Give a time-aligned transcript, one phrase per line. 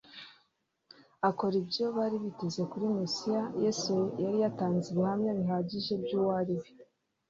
[1.29, 3.93] akora ibyo bari biteze kuri Mesiya, Yesu
[4.23, 6.67] yari atanze ibihamva bihagije by'uwo ari we.